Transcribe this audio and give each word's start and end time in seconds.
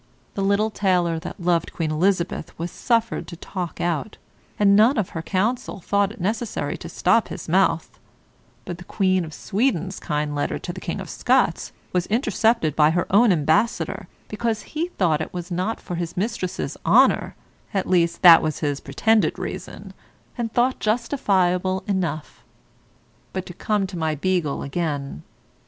The 0.33 0.41
little 0.43 0.71
tailor 0.71 1.19
that 1.19 1.39
loved 1.39 1.73
Queen 1.73 1.91
Elizabeth 1.91 2.57
was 2.57 2.71
suffered 2.71 3.27
to 3.27 3.35
talk 3.35 3.79
out, 3.79 4.17
and 4.57 4.75
none 4.75 4.97
of 4.97 5.09
her 5.09 5.21
Council 5.21 5.79
thought 5.79 6.11
it 6.11 6.19
necessary 6.19 6.75
to 6.77 6.89
stop 6.89 7.27
his 7.27 7.47
mouth; 7.47 7.99
but 8.65 8.79
the 8.79 8.83
Queen 8.83 9.23
of 9.23 9.31
Sweden's 9.31 9.99
kind 9.99 10.33
letter 10.33 10.57
to 10.57 10.73
the 10.73 10.81
King 10.81 10.99
of 10.99 11.07
Scots 11.07 11.71
was 11.93 12.07
intercepted 12.07 12.75
by 12.75 12.89
her 12.89 13.05
own 13.11 13.31
ambassador, 13.31 14.07
because 14.27 14.63
he 14.73 14.87
thought 14.87 15.21
it 15.21 15.35
was 15.35 15.51
not 15.51 15.79
for 15.79 15.93
his 15.93 16.17
mistress's 16.17 16.75
honour 16.83 17.35
(at 17.71 17.85
least 17.87 18.23
that 18.23 18.41
was 18.41 18.57
his 18.61 18.79
pretended 18.79 19.37
reason), 19.37 19.93
and 20.35 20.51
thought 20.51 20.79
justifiable 20.79 21.83
enough. 21.85 22.43
But 23.33 23.45
to 23.45 23.53
come 23.53 23.85
to 23.85 23.97
my 23.99 24.15
Beagle 24.15 24.63
again. 24.63 25.21